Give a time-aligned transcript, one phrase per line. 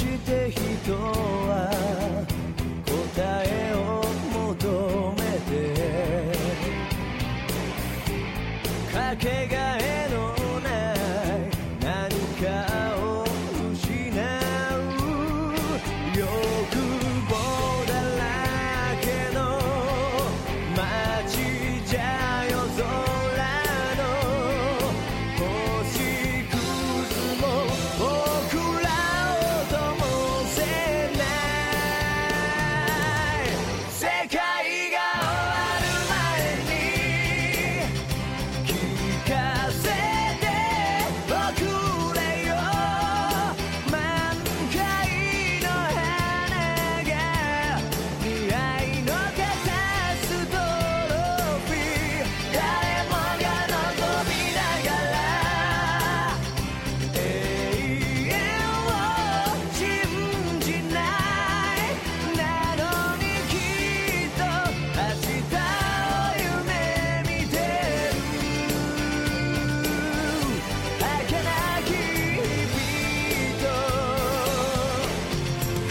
[0.00, 1.68] して人は
[2.86, 4.02] 答えを
[4.56, 5.52] 求めて。
[8.90, 9.79] かけがえ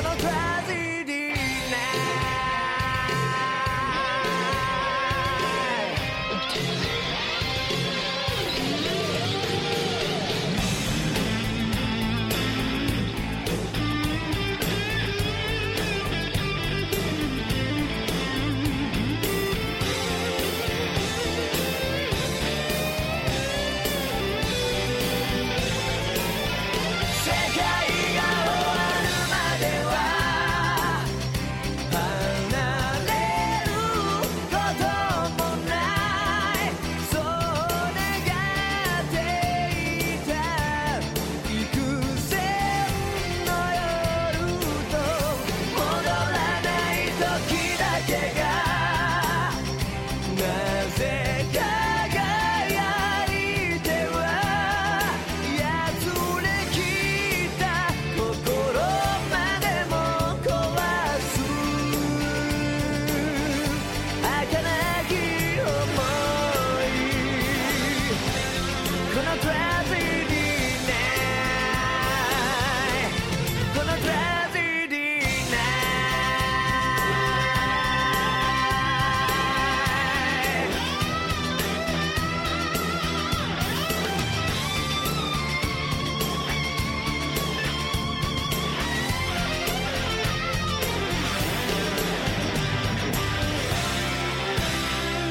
[0.00, 0.39] I don't care.